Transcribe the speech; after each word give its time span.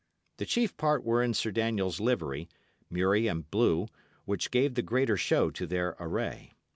The 0.37 0.47
chief 0.47 0.75
part 0.77 1.03
were 1.03 1.21
in 1.21 1.35
Sir 1.35 1.51
Daniel's 1.51 1.99
livery, 1.99 2.49
murrey 2.89 3.27
and 3.27 3.47
blue, 3.51 3.87
which 4.25 4.49
gave 4.49 4.73
the 4.73 4.81
greater 4.81 5.15
show 5.15 5.51
to 5.51 5.67
their 5.67 5.95
array. 5.99 6.53